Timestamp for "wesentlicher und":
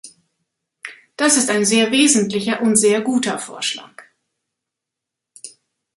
1.91-2.75